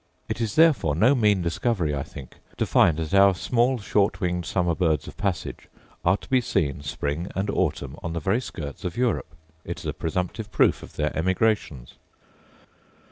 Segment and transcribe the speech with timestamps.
[0.27, 4.47] It is therefore no mean discovery, I think, to find that our small short winged
[4.47, 5.67] summer birds of passage
[6.03, 9.85] are to be seen spring and autumn on the very skirts of Europe; it is
[9.85, 11.97] a presumptive proof of their emigrations.